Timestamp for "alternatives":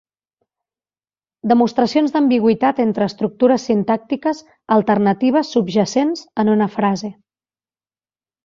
4.77-5.53